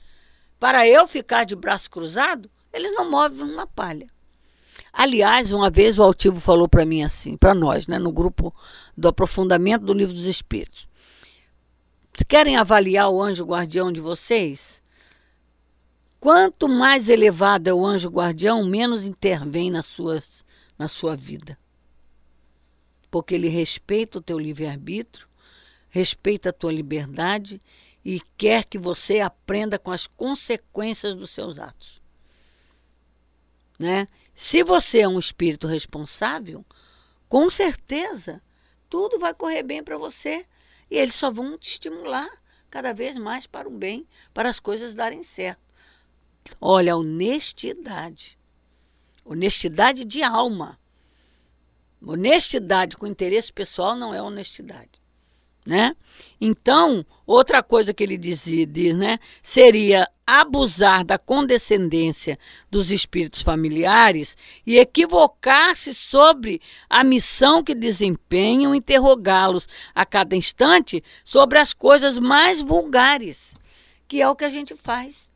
Para 0.58 0.88
eu 0.88 1.06
ficar 1.06 1.44
de 1.44 1.54
braço 1.54 1.90
cruzado, 1.90 2.50
eles 2.72 2.92
não 2.92 3.10
movem 3.10 3.42
uma 3.42 3.66
palha. 3.66 4.06
Aliás, 4.92 5.52
uma 5.52 5.68
vez 5.68 5.98
o 5.98 6.02
Altivo 6.02 6.40
falou 6.40 6.68
para 6.68 6.86
mim 6.86 7.02
assim, 7.02 7.36
para 7.36 7.54
nós, 7.54 7.86
né, 7.86 7.98
no 7.98 8.10
grupo 8.10 8.54
do 8.96 9.08
aprofundamento 9.08 9.84
do 9.84 9.92
Livro 9.92 10.14
dos 10.14 10.24
Espíritos. 10.24 10.88
Querem 12.26 12.56
avaliar 12.56 13.10
o 13.10 13.22
anjo 13.22 13.44
guardião 13.44 13.92
de 13.92 14.00
vocês? 14.00 14.82
Quanto 16.18 16.66
mais 16.66 17.08
elevado 17.08 17.68
é 17.68 17.74
o 17.74 17.84
anjo 17.84 18.08
guardião, 18.08 18.64
menos 18.64 19.04
intervém 19.04 19.70
nas 19.70 19.84
suas, 19.86 20.44
na 20.78 20.88
sua 20.88 21.14
vida. 21.14 21.58
Porque 23.10 23.34
ele 23.34 23.48
respeita 23.48 24.18
o 24.18 24.22
teu 24.22 24.38
livre-arbítrio, 24.38 25.28
respeita 25.90 26.48
a 26.48 26.52
tua 26.52 26.72
liberdade 26.72 27.60
e 28.08 28.22
quer 28.38 28.64
que 28.64 28.78
você 28.78 29.18
aprenda 29.18 29.80
com 29.80 29.90
as 29.90 30.06
consequências 30.06 31.16
dos 31.16 31.28
seus 31.30 31.58
atos. 31.58 32.00
Né? 33.76 34.06
Se 34.32 34.62
você 34.62 35.00
é 35.00 35.08
um 35.08 35.18
espírito 35.18 35.66
responsável, 35.66 36.64
com 37.28 37.50
certeza 37.50 38.40
tudo 38.88 39.18
vai 39.18 39.34
correr 39.34 39.64
bem 39.64 39.82
para 39.82 39.98
você 39.98 40.46
e 40.88 40.96
eles 40.96 41.16
só 41.16 41.32
vão 41.32 41.58
te 41.58 41.70
estimular 41.70 42.30
cada 42.70 42.94
vez 42.94 43.16
mais 43.16 43.44
para 43.44 43.66
o 43.66 43.72
bem, 43.72 44.06
para 44.32 44.48
as 44.48 44.60
coisas 44.60 44.94
darem 44.94 45.24
certo. 45.24 45.58
Olha, 46.60 46.96
honestidade. 46.96 48.38
Honestidade 49.24 50.04
de 50.04 50.22
alma. 50.22 50.78
Honestidade 52.00 52.96
com 52.96 53.04
interesse 53.04 53.52
pessoal 53.52 53.96
não 53.96 54.14
é 54.14 54.22
honestidade 54.22 55.04
né? 55.66 55.96
Então, 56.40 57.04
outra 57.26 57.62
coisa 57.62 57.92
que 57.92 58.02
ele 58.02 58.16
dizia, 58.16 58.64
diz, 58.64 58.94
né, 58.94 59.18
seria 59.42 60.08
abusar 60.26 61.04
da 61.04 61.18
condescendência 61.18 62.38
dos 62.70 62.90
espíritos 62.90 63.42
familiares 63.42 64.36
e 64.64 64.78
equivocar-se 64.78 65.94
sobre 65.94 66.60
a 66.88 67.02
missão 67.02 67.62
que 67.62 67.74
desempenham, 67.74 68.74
interrogá-los 68.74 69.68
a 69.94 70.06
cada 70.06 70.36
instante 70.36 71.02
sobre 71.24 71.58
as 71.58 71.72
coisas 71.72 72.18
mais 72.18 72.60
vulgares, 72.62 73.54
que 74.08 74.22
é 74.22 74.28
o 74.28 74.36
que 74.36 74.44
a 74.44 74.50
gente 74.50 74.74
faz. 74.74 75.30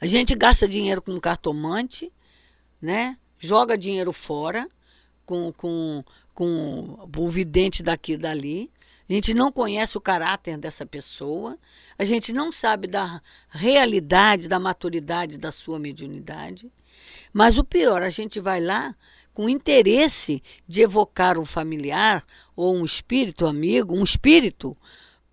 A 0.00 0.06
gente 0.06 0.34
gasta 0.34 0.66
dinheiro 0.66 1.02
com 1.02 1.18
cartomante, 1.20 2.12
né? 2.80 3.16
Joga 3.38 3.78
dinheiro 3.78 4.12
fora 4.12 4.68
com, 5.24 5.52
com, 5.52 6.04
com 6.34 7.08
o 7.16 7.28
vidente 7.28 7.82
daqui 7.82 8.12
e 8.12 8.16
dali 8.16 8.70
a 9.10 9.12
gente 9.12 9.34
não 9.34 9.50
conhece 9.50 9.98
o 9.98 10.00
caráter 10.00 10.56
dessa 10.56 10.86
pessoa, 10.86 11.58
a 11.98 12.04
gente 12.04 12.32
não 12.32 12.52
sabe 12.52 12.86
da 12.86 13.20
realidade, 13.48 14.48
da 14.48 14.60
maturidade 14.60 15.36
da 15.36 15.50
sua 15.50 15.80
mediunidade. 15.80 16.70
Mas 17.32 17.58
o 17.58 17.64
pior, 17.64 18.04
a 18.04 18.10
gente 18.10 18.38
vai 18.38 18.60
lá 18.60 18.94
com 19.34 19.48
interesse 19.48 20.40
de 20.68 20.82
evocar 20.82 21.38
um 21.38 21.44
familiar 21.44 22.24
ou 22.54 22.72
um 22.72 22.84
espírito 22.84 23.46
amigo, 23.46 23.96
um 23.96 24.04
espírito, 24.04 24.76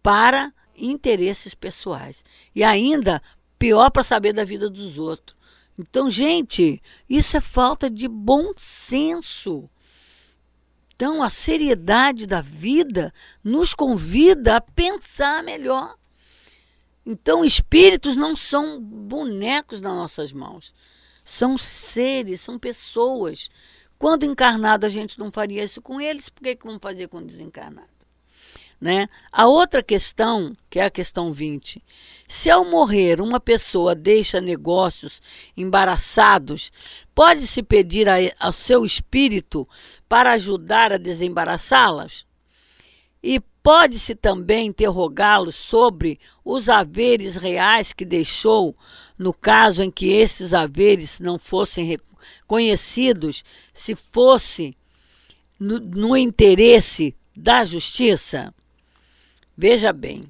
para 0.01 0.51
interesses 0.75 1.53
pessoais. 1.53 2.25
E 2.55 2.63
ainda 2.63 3.21
pior 3.59 3.91
para 3.91 4.03
saber 4.03 4.33
da 4.33 4.43
vida 4.43 4.71
dos 4.71 4.97
outros. 4.97 5.37
Então, 5.77 6.09
gente, 6.09 6.81
isso 7.07 7.37
é 7.37 7.41
falta 7.41 7.91
de 7.91 8.07
bom 8.07 8.53
senso. 8.57 9.69
Então, 10.97 11.21
a 11.21 11.29
seriedade 11.29 12.25
da 12.25 12.41
vida 12.41 13.13
nos 13.43 13.75
convida 13.75 14.55
a 14.55 14.61
pensar 14.61 15.43
melhor. 15.43 15.95
Então, 17.05 17.45
espíritos 17.45 18.15
não 18.15 18.35
são 18.35 18.81
bonecos 18.81 19.79
nas 19.79 19.95
nossas 19.95 20.33
mãos. 20.33 20.73
São 21.23 21.55
seres, 21.55 22.41
são 22.41 22.57
pessoas. 22.57 23.47
Quando 23.99 24.23
encarnado 24.25 24.87
a 24.87 24.89
gente 24.89 25.19
não 25.19 25.31
faria 25.31 25.63
isso 25.63 25.83
com 25.83 26.01
eles, 26.01 26.29
por 26.29 26.41
que, 26.41 26.55
que 26.55 26.65
vamos 26.65 26.81
fazer 26.81 27.07
com 27.09 27.23
desencarnado? 27.23 27.96
Né? 28.79 29.09
A 29.31 29.47
outra 29.47 29.81
questão, 29.81 30.55
que 30.69 30.79
é 30.79 30.85
a 30.85 30.89
questão 30.89 31.31
20, 31.31 31.83
se 32.27 32.49
ao 32.49 32.63
morrer 32.63 33.19
uma 33.19 33.39
pessoa 33.39 33.95
deixa 33.95 34.39
negócios 34.39 35.19
embaraçados, 35.55 36.71
pode-se 37.15 37.63
pedir 37.63 38.07
a, 38.07 38.17
ao 38.39 38.53
seu 38.53 38.85
espírito 38.85 39.67
para 40.07 40.33
ajudar 40.33 40.93
a 40.93 40.97
desembaraçá-las? 40.97 42.25
E 43.23 43.39
pode-se 43.39 44.13
também 44.13 44.67
interrogá-los 44.67 45.55
sobre 45.55 46.19
os 46.45 46.69
haveres 46.69 47.35
reais 47.35 47.93
que 47.93 48.05
deixou, 48.05 48.75
no 49.17 49.33
caso 49.33 49.81
em 49.81 49.89
que 49.89 50.07
esses 50.07 50.53
haveres 50.53 51.19
não 51.19 51.39
fossem 51.39 51.97
reconhecidos, 52.37 53.43
se 53.73 53.95
fosse 53.95 54.77
no, 55.59 55.79
no 55.79 56.15
interesse 56.15 57.15
da 57.35 57.65
justiça? 57.65 58.53
Veja 59.57 59.91
bem, 59.91 60.23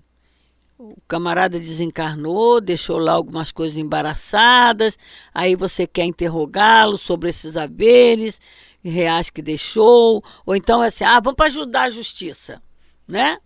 o 0.80 0.96
camarada 1.08 1.60
desencarnou, 1.60 2.62
deixou 2.62 2.98
lá 2.98 3.14
algumas 3.14 3.52
coisas 3.52 3.78
embaraçadas, 3.78 4.98
aí 5.34 5.56
você 5.56 5.86
quer 5.86 6.06
interrogá-lo 6.06 6.98
sobre 6.98 7.30
esses 7.30 7.58
haveres 7.58 8.40
reais 8.84 9.30
que 9.30 9.42
deixou, 9.42 10.24
ou 10.46 10.56
então 10.56 10.84
é 10.84 10.88
assim, 10.88 11.04
ah, 11.04 11.20
vamos 11.20 11.36
para 11.36 11.48
ajudar 11.48 11.84
a 11.84 11.90
justiça. 11.90 12.62
né? 13.08 13.40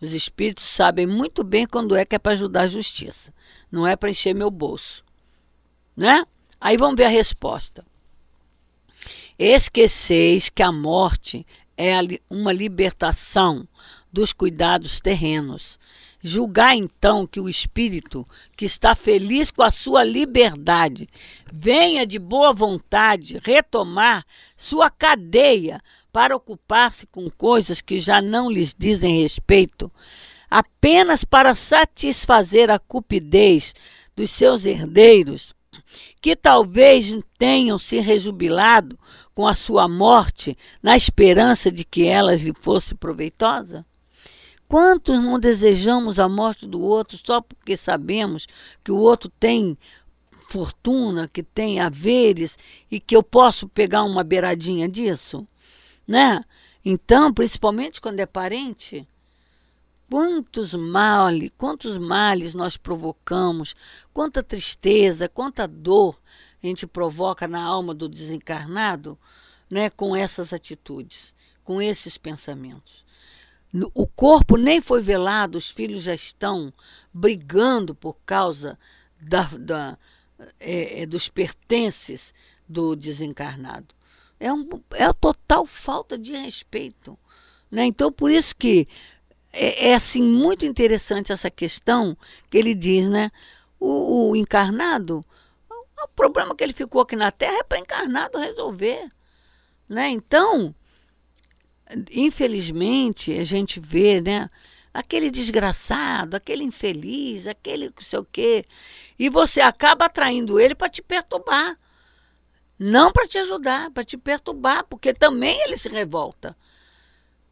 Os 0.00 0.12
espíritos 0.12 0.66
sabem 0.66 1.06
muito 1.06 1.44
bem 1.44 1.66
quando 1.66 1.94
é 1.94 2.04
que 2.04 2.16
é 2.16 2.18
para 2.18 2.32
ajudar 2.32 2.62
a 2.62 2.66
justiça, 2.66 3.32
não 3.70 3.86
é 3.86 3.94
para 3.96 4.10
encher 4.10 4.34
meu 4.34 4.50
bolso, 4.50 5.04
né? 5.96 6.24
Aí 6.60 6.76
vamos 6.76 6.96
ver 6.96 7.04
a 7.04 7.08
resposta. 7.08 7.84
Esqueceis 9.38 10.48
que 10.48 10.62
a 10.62 10.72
morte 10.72 11.46
é 11.76 11.92
uma 12.30 12.52
libertação 12.52 13.68
dos 14.16 14.32
cuidados 14.32 14.98
terrenos. 14.98 15.78
Julgar 16.22 16.74
então 16.74 17.26
que 17.26 17.38
o 17.38 17.50
espírito 17.50 18.26
que 18.56 18.64
está 18.64 18.94
feliz 18.94 19.50
com 19.50 19.62
a 19.62 19.70
sua 19.70 20.02
liberdade 20.02 21.06
venha 21.52 22.06
de 22.06 22.18
boa 22.18 22.50
vontade 22.54 23.38
retomar 23.44 24.24
sua 24.56 24.88
cadeia 24.88 25.82
para 26.10 26.34
ocupar-se 26.34 27.06
com 27.06 27.30
coisas 27.30 27.82
que 27.82 28.00
já 28.00 28.22
não 28.22 28.50
lhes 28.50 28.74
dizem 28.76 29.20
respeito, 29.20 29.92
apenas 30.50 31.22
para 31.22 31.54
satisfazer 31.54 32.70
a 32.70 32.78
cupidez 32.78 33.74
dos 34.16 34.30
seus 34.30 34.64
herdeiros, 34.64 35.54
que 36.22 36.34
talvez 36.34 37.14
tenham 37.38 37.78
se 37.78 38.00
rejubilado 38.00 38.98
com 39.34 39.46
a 39.46 39.52
sua 39.52 39.86
morte 39.86 40.56
na 40.82 40.96
esperança 40.96 41.70
de 41.70 41.84
que 41.84 42.06
ela 42.06 42.34
lhe 42.34 42.54
fosse 42.58 42.94
proveitosa? 42.94 43.84
Quantos 44.68 45.16
não 45.18 45.38
desejamos 45.38 46.18
a 46.18 46.28
morte 46.28 46.66
do 46.66 46.80
outro 46.80 47.16
só 47.24 47.40
porque 47.40 47.76
sabemos 47.76 48.46
que 48.82 48.90
o 48.90 48.96
outro 48.96 49.30
tem 49.38 49.78
fortuna, 50.48 51.28
que 51.32 51.42
tem 51.42 51.80
haveres 51.80 52.58
e 52.90 52.98
que 52.98 53.14
eu 53.14 53.22
posso 53.22 53.68
pegar 53.68 54.02
uma 54.02 54.24
beiradinha 54.24 54.88
disso? 54.88 55.46
Né? 56.06 56.42
Então, 56.84 57.32
principalmente 57.32 58.00
quando 58.00 58.20
é 58.20 58.26
parente, 58.26 59.06
quantos 60.10 60.74
males, 60.74 61.50
quantos 61.56 61.96
males 61.98 62.54
nós 62.54 62.76
provocamos, 62.76 63.74
quanta 64.12 64.42
tristeza, 64.42 65.28
quanta 65.28 65.66
dor 65.66 66.18
a 66.62 66.66
gente 66.66 66.86
provoca 66.86 67.46
na 67.46 67.62
alma 67.62 67.94
do 67.94 68.08
desencarnado, 68.08 69.18
né, 69.70 69.90
com 69.90 70.16
essas 70.16 70.52
atitudes, 70.52 71.34
com 71.62 71.80
esses 71.80 72.16
pensamentos. 72.16 73.05
O 73.92 74.06
corpo 74.06 74.56
nem 74.56 74.80
foi 74.80 75.02
velado, 75.02 75.58
os 75.58 75.68
filhos 75.70 76.02
já 76.02 76.14
estão 76.14 76.72
brigando 77.12 77.94
por 77.94 78.16
causa 78.24 78.78
da, 79.20 79.42
da 79.58 79.98
é, 80.58 81.02
é, 81.02 81.06
dos 81.06 81.28
pertences 81.28 82.34
do 82.68 82.94
desencarnado. 82.94 83.94
É, 84.38 84.52
um, 84.52 84.68
é 84.92 85.04
a 85.04 85.14
total 85.14 85.66
falta 85.66 86.18
de 86.18 86.32
respeito. 86.32 87.18
Né? 87.70 87.86
Então, 87.86 88.12
por 88.12 88.30
isso 88.30 88.54
que 88.54 88.86
é, 89.52 89.88
é, 89.88 89.94
assim 89.94 90.22
muito 90.22 90.66
interessante 90.66 91.32
essa 91.32 91.50
questão 91.50 92.16
que 92.50 92.58
ele 92.58 92.74
diz, 92.74 93.08
né? 93.08 93.30
O, 93.80 94.30
o 94.30 94.36
encarnado, 94.36 95.24
o 95.70 96.08
problema 96.14 96.54
que 96.54 96.62
ele 96.62 96.72
ficou 96.72 97.00
aqui 97.00 97.16
na 97.16 97.30
Terra 97.30 97.58
é 97.58 97.62
para 97.62 97.78
encarnado 97.78 98.38
resolver. 98.38 99.08
Né? 99.88 100.08
Então, 100.10 100.74
infelizmente, 102.10 103.36
a 103.36 103.44
gente 103.44 103.80
vê, 103.80 104.20
né? 104.20 104.50
Aquele 104.92 105.30
desgraçado, 105.30 106.36
aquele 106.36 106.64
infeliz, 106.64 107.46
aquele 107.46 107.86
não 107.86 108.02
sei 108.02 108.18
o 108.18 108.24
quê. 108.24 108.64
E 109.18 109.28
você 109.28 109.60
acaba 109.60 110.06
atraindo 110.06 110.58
ele 110.58 110.74
para 110.74 110.88
te 110.88 111.02
perturbar. 111.02 111.78
Não 112.78 113.12
para 113.12 113.26
te 113.26 113.38
ajudar, 113.38 113.90
para 113.90 114.04
te 114.04 114.16
perturbar, 114.16 114.84
porque 114.84 115.12
também 115.14 115.58
ele 115.62 115.76
se 115.76 115.88
revolta. 115.88 116.56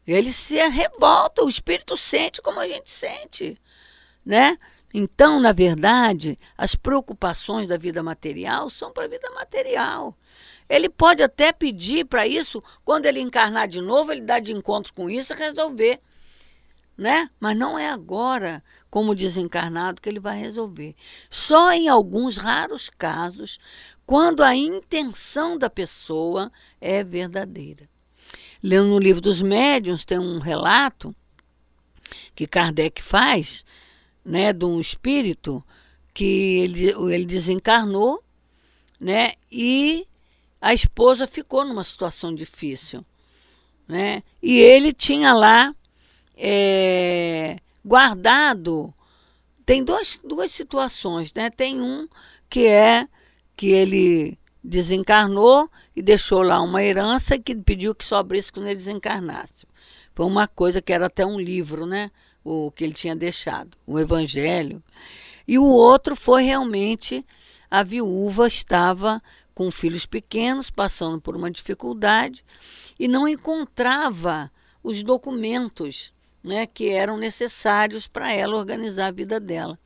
Ele 0.05 0.31
se 0.31 0.55
revolta, 0.67 1.43
o 1.43 1.49
espírito 1.49 1.97
sente 1.97 2.41
como 2.41 2.59
a 2.59 2.67
gente 2.67 2.91
sente, 2.91 3.59
né? 4.23 4.57
Então, 4.93 5.39
na 5.39 5.51
verdade, 5.51 6.39
as 6.57 6.75
preocupações 6.75 7.67
da 7.67 7.75
vida 7.75 8.01
material 8.03 8.69
são 8.69 8.93
para 8.93 9.05
a 9.05 9.09
vida 9.09 9.29
material. 9.31 10.15
Ele 10.67 10.89
pode 10.89 11.21
até 11.21 11.51
pedir 11.51 12.05
para 12.05 12.27
isso, 12.27 12.63
quando 12.83 13.05
ele 13.05 13.19
encarnar 13.19 13.67
de 13.67 13.81
novo, 13.81 14.11
ele 14.11 14.21
dá 14.21 14.39
de 14.39 14.51
encontro 14.51 14.93
com 14.93 15.09
isso 15.09 15.33
e 15.33 15.35
resolver. 15.35 15.99
Né? 16.97 17.29
Mas 17.39 17.57
não 17.57 17.77
é 17.77 17.89
agora, 17.89 18.63
como 18.89 19.13
desencarnado, 19.13 20.01
que 20.01 20.09
ele 20.09 20.19
vai 20.19 20.39
resolver. 20.39 20.95
Só 21.29 21.71
em 21.71 21.87
alguns 21.87 22.37
raros 22.37 22.89
casos, 22.89 23.59
quando 24.05 24.43
a 24.43 24.55
intenção 24.55 25.57
da 25.57 25.69
pessoa 25.69 26.51
é 26.79 27.03
verdadeira. 27.03 27.89
Lendo 28.63 28.87
no 28.87 28.99
livro 28.99 29.21
dos 29.21 29.41
médiuns, 29.41 30.05
tem 30.05 30.17
um 30.17 30.39
relato 30.39 31.15
que 32.33 32.47
Kardec 32.47 33.01
faz, 33.01 33.65
né, 34.23 34.51
de 34.53 34.65
um 34.65 34.79
espírito 34.79 35.63
que 36.13 36.59
ele, 36.59 36.89
ele 37.13 37.25
desencarnou, 37.25 38.23
né, 38.99 39.33
e 39.51 40.07
a 40.65 40.73
esposa 40.73 41.27
ficou 41.27 41.63
numa 41.63 41.83
situação 41.83 42.33
difícil, 42.33 43.05
né? 43.87 44.23
E 44.41 44.57
ele 44.57 44.91
tinha 44.93 45.31
lá 45.31 45.75
é, 46.35 47.57
guardado. 47.85 48.91
Tem 49.63 49.83
dois, 49.83 50.19
duas 50.23 50.49
situações, 50.49 51.31
né? 51.35 51.51
Tem 51.51 51.79
um 51.79 52.07
que 52.49 52.65
é 52.65 53.07
que 53.55 53.67
ele 53.67 54.39
desencarnou 54.63 55.69
e 55.95 56.01
deixou 56.01 56.41
lá 56.41 56.59
uma 56.59 56.81
herança 56.81 57.37
que 57.37 57.53
pediu 57.53 57.93
que 57.93 58.03
só 58.03 58.15
abrisse 58.15 58.51
quando 58.51 58.65
ele 58.65 58.77
desencarnasse. 58.77 59.67
Foi 60.15 60.25
uma 60.25 60.47
coisa 60.47 60.81
que 60.81 60.91
era 60.91 61.05
até 61.05 61.23
um 61.23 61.39
livro, 61.39 61.85
né? 61.85 62.09
O 62.43 62.71
que 62.71 62.83
ele 62.83 62.93
tinha 62.93 63.15
deixado, 63.15 63.77
o 63.85 63.99
Evangelho. 63.99 64.81
E 65.47 65.59
o 65.59 65.65
outro 65.65 66.15
foi 66.15 66.41
realmente 66.41 67.23
a 67.69 67.83
viúva 67.83 68.47
estava 68.47 69.21
com 69.55 69.71
filhos 69.71 70.05
pequenos, 70.05 70.69
passando 70.69 71.19
por 71.19 71.35
uma 71.35 71.49
dificuldade, 71.49 72.43
e 72.99 73.07
não 73.07 73.27
encontrava 73.27 74.51
os 74.83 75.01
documentos 75.01 76.13
né, 76.43 76.67
que 76.67 76.89
eram 76.89 77.17
necessários 77.17 78.05
para 78.05 78.31
ela 78.31 78.57
organizar 78.57 79.07
a 79.07 79.11
vida 79.11 79.39
dela. 79.39 79.79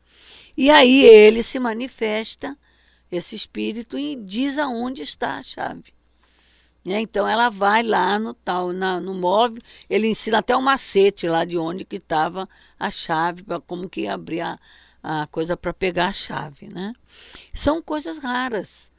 E 0.58 0.70
aí 0.70 1.06
ele 1.06 1.42
se 1.42 1.60
manifesta, 1.60 2.58
esse 3.12 3.36
espírito, 3.36 3.98
e 3.98 4.16
diz 4.16 4.58
aonde 4.58 5.04
está 5.04 5.38
a 5.38 5.44
chave. 5.44 5.94
Né? 6.84 7.00
Então 7.00 7.28
ela 7.28 7.50
vai 7.50 7.84
lá 7.84 8.20
no 8.20 8.34
tal, 8.34 8.74
na, 8.74 9.00
no 9.00 9.14
móvel, 9.14 9.62
ele 9.90 10.08
ensina 10.08 10.40
até 10.40 10.56
o 10.56 10.62
macete 10.62 11.28
lá 11.28 11.46
de 11.46 11.58
onde 11.58 11.86
que 11.86 11.98
estava 11.98 12.50
a 12.80 12.90
chave, 12.90 13.44
para 13.44 13.62
como 13.62 13.88
que 13.88 14.08
abrir 14.08 14.42
a, 14.42 14.60
a 15.02 15.28
coisa 15.28 15.56
para 15.56 15.74
pegar 15.74 16.08
a 16.08 16.12
chave. 16.12 16.68
Né? 16.68 16.94
São 17.54 17.82
coisas 17.82 18.18
raras. 18.18 18.90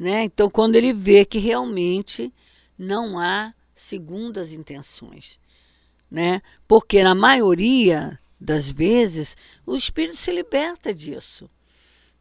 Né? 0.00 0.24
Então, 0.24 0.48
quando 0.48 0.76
ele 0.76 0.94
vê 0.94 1.26
que 1.26 1.36
realmente 1.36 2.32
não 2.78 3.18
há 3.18 3.52
segundas 3.74 4.50
intenções, 4.50 5.38
né? 6.10 6.40
Porque 6.66 7.02
na 7.02 7.14
maioria 7.14 8.18
das 8.40 8.66
vezes 8.66 9.36
o 9.66 9.76
espírito 9.76 10.16
se 10.16 10.32
liberta 10.32 10.94
disso, 10.94 11.50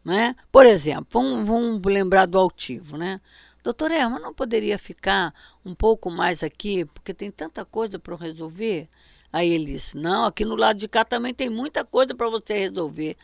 né? 0.04 0.36
Por 0.52 0.66
exemplo, 0.66 1.08
vamos, 1.10 1.48
vamos 1.48 1.82
lembrar 1.86 2.26
do 2.26 2.38
altivo, 2.38 2.98
né? 2.98 3.22
Doutor 3.64 3.92
Erma, 3.92 4.20
não 4.20 4.34
poderia 4.34 4.78
ficar 4.78 5.34
um 5.64 5.74
pouco 5.74 6.12
mais 6.12 6.44
aqui, 6.44 6.84
porque 6.84 7.14
tem 7.14 7.32
tanta 7.32 7.64
coisa 7.64 7.98
para 7.98 8.14
resolver? 8.18 8.90
Aí 9.32 9.50
ele 9.50 9.68
disse: 9.68 9.96
Não, 9.96 10.26
aqui 10.26 10.44
no 10.44 10.56
lado 10.56 10.78
de 10.78 10.88
cá 10.88 11.06
também 11.06 11.34
tem 11.34 11.50
muita 11.50 11.86
coisa 11.86 12.14
para 12.14 12.30
você 12.30 12.58
resolver. 12.58 13.16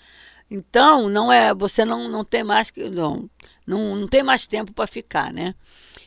Então, 0.49 1.09
não 1.09 1.31
é, 1.31 1.53
você 1.53 1.83
não, 1.83 2.07
não 2.07 2.23
tem 2.23 2.43
mais 2.43 2.71
não, 2.91 3.29
não, 3.65 3.95
não 3.95 4.07
tem 4.07 4.23
mais 4.23 4.45
tempo 4.45 4.71
para 4.73 4.85
ficar, 4.87 5.33
né? 5.33 5.55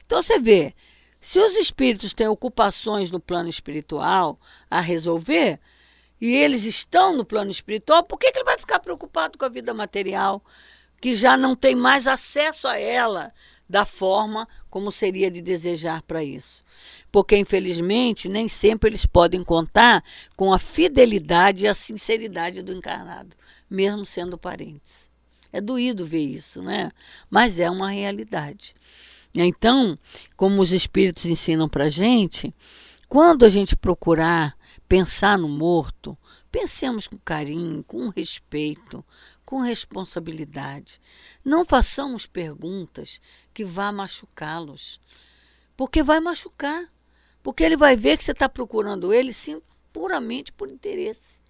Então 0.07 0.23
você 0.23 0.39
vê, 0.39 0.75
se 1.21 1.39
os 1.39 1.55
espíritos 1.57 2.15
têm 2.15 2.29
ocupações 2.29 3.11
no 3.11 3.21
plano 3.21 3.49
espiritual 3.49 4.39
a 4.71 4.81
resolver, 4.81 5.61
e 6.21 6.35
eles 6.35 6.65
estão 6.65 7.17
no 7.17 7.25
plano 7.25 7.51
espiritual, 7.51 8.03
por 8.03 8.19
que, 8.19 8.33
que 8.33 8.39
ele 8.39 8.45
vai 8.45 8.59
ficar 8.59 8.81
preocupado 8.81 9.39
com 9.39 9.45
a 9.45 9.49
vida 9.49 9.73
material, 9.75 10.43
que 11.01 11.15
já 11.15 11.37
não 11.37 11.55
tem 11.55 11.75
mais 11.75 12.07
acesso 12.07 12.67
a 12.67 12.79
ela 12.79 13.33
da 13.69 13.85
forma 13.85 14.49
como 14.69 14.91
seria 14.91 15.31
de 15.31 15.41
desejar 15.41 16.03
para 16.03 16.25
isso? 16.25 16.65
Porque, 17.11 17.37
infelizmente, 17.37 18.29
nem 18.29 18.49
sempre 18.49 18.91
eles 18.91 19.07
podem 19.07 19.43
contar 19.43 20.05
com 20.37 20.53
a 20.53 20.59
fidelidade 20.59 21.65
e 21.65 21.69
a 21.69 21.75
sinceridade 21.75 22.63
do 22.63 22.73
encarnado 22.73 23.37
mesmo 23.69 24.07
sendo 24.07 24.39
parentes. 24.39 25.09
É 25.53 25.61
doído 25.61 26.07
ver 26.07 26.23
isso, 26.23 26.63
né? 26.63 26.91
Mas 27.31 27.59
é 27.59 27.71
uma 27.71 27.91
realidade. 27.91 28.75
Então, 29.35 29.99
como 30.37 30.61
os 30.61 30.73
espíritos 30.73 31.27
ensinam 31.27 31.69
para 31.69 31.89
gente, 31.89 32.55
quando 33.09 33.45
a 33.45 33.49
gente 33.49 33.77
procurar 33.77 34.57
pensar 34.89 35.39
no 35.39 35.49
morto, 35.49 36.17
pensemos 36.51 37.07
com 37.07 37.19
carinho, 37.19 37.85
com 37.85 38.09
respeito, 38.09 39.05
com 39.45 39.61
responsabilidade. 39.61 41.01
Não 41.45 41.65
façamos 41.65 42.27
perguntas 42.27 43.21
que 43.55 43.65
vá 43.65 43.93
machucá-los, 43.93 45.01
porque 45.77 46.03
vai 46.03 46.21
machucar. 46.21 46.91
Porque 47.43 47.63
ele 47.65 47.77
vai 47.77 47.97
ver 47.97 48.19
que 48.19 48.25
você 48.25 48.33
está 48.33 48.49
procurando 48.49 49.13
ele 49.13 49.33
sim 49.33 49.61
puramente 49.93 50.53
por 50.53 50.69
interesse. 50.69 51.41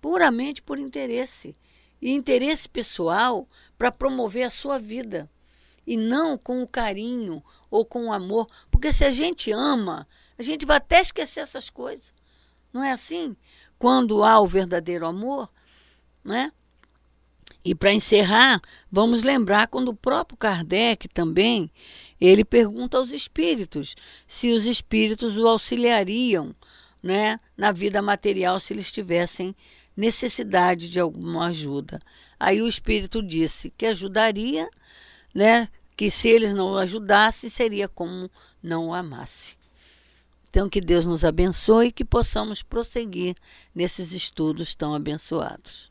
Puramente 0.00 0.62
por 0.62 0.78
interesse. 0.78 1.54
E 2.00 2.12
interesse 2.12 2.68
pessoal 2.68 3.48
para 3.76 3.90
promover 3.90 4.44
a 4.44 4.50
sua 4.50 4.78
vida. 4.78 5.30
E 5.86 5.96
não 5.96 6.38
com 6.38 6.62
o 6.62 6.68
carinho 6.68 7.42
ou 7.70 7.84
com 7.84 8.06
o 8.06 8.12
amor. 8.12 8.46
Porque 8.70 8.92
se 8.92 9.04
a 9.04 9.10
gente 9.10 9.50
ama, 9.50 10.06
a 10.38 10.42
gente 10.42 10.64
vai 10.64 10.76
até 10.76 11.00
esquecer 11.00 11.40
essas 11.40 11.68
coisas. 11.68 12.12
Não 12.72 12.84
é 12.84 12.92
assim? 12.92 13.36
Quando 13.78 14.22
há 14.22 14.40
o 14.40 14.46
verdadeiro 14.46 15.06
amor, 15.06 15.50
né? 16.22 16.52
E 17.64 17.74
para 17.74 17.92
encerrar, 17.92 18.60
vamos 18.90 19.22
lembrar 19.22 19.66
quando 19.68 19.88
o 19.88 19.96
próprio 19.96 20.38
Kardec 20.38 21.08
também, 21.08 21.70
ele 22.26 22.44
pergunta 22.44 22.96
aos 22.96 23.10
espíritos 23.10 23.94
se 24.26 24.50
os 24.50 24.66
espíritos 24.66 25.36
o 25.36 25.46
auxiliariam, 25.46 26.54
né, 27.02 27.38
na 27.56 27.70
vida 27.70 28.02
material 28.02 28.58
se 28.58 28.72
eles 28.72 28.90
tivessem 28.90 29.54
necessidade 29.96 30.88
de 30.88 31.00
alguma 31.00 31.46
ajuda. 31.46 31.98
Aí 32.38 32.62
o 32.62 32.68
espírito 32.68 33.22
disse 33.22 33.72
que 33.76 33.86
ajudaria, 33.86 34.68
né, 35.34 35.68
que 35.96 36.10
se 36.10 36.28
eles 36.28 36.54
não 36.54 36.72
o 36.72 36.76
ajudassem 36.76 37.50
seria 37.50 37.88
como 37.88 38.30
não 38.62 38.88
o 38.88 38.94
amasse. 38.94 39.56
Então 40.50 40.68
que 40.68 40.80
Deus 40.80 41.04
nos 41.04 41.24
abençoe 41.24 41.88
e 41.88 41.92
que 41.92 42.04
possamos 42.04 42.62
prosseguir 42.62 43.36
nesses 43.74 44.12
estudos 44.12 44.74
tão 44.74 44.94
abençoados. 44.94 45.90